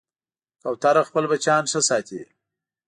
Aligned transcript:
کوتره 0.61 1.01
خپل 1.09 1.23
بچیان 1.31 1.63
ښه 1.71 1.81
ساتي. 1.89 2.21